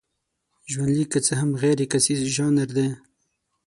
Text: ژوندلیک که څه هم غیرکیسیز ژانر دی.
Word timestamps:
ژوندلیک 0.71 1.07
که 1.13 1.19
څه 1.25 1.33
هم 1.39 1.49
غیرکیسیز 1.61 2.19
ژانر 2.35 2.69
دی. 2.77 2.87